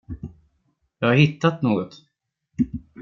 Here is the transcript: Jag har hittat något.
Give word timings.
Jag 0.99 1.07
har 1.07 1.15
hittat 1.15 1.61
något. 1.61 1.95